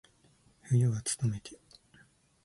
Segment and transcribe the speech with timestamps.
[0.63, 1.59] 冬はつとめて。